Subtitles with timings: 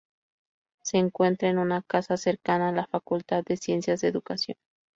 [0.81, 4.57] Se encuentra en una "casa" cercana a la Facultad de Ciencias de la Educación.